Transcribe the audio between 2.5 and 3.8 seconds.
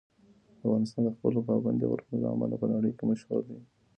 په نړۍ کې مشهور دی.